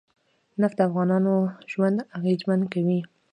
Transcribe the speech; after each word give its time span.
نفت 0.61 0.75
د 0.79 0.81
افغانانو 0.89 1.33
ژوند 1.71 1.97
اغېزمن 2.17 2.61
کوي. 2.73 2.99